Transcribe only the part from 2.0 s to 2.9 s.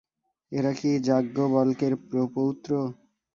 প্রপৌত্র?